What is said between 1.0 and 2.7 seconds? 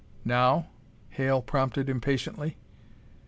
Hale prompted impatiently.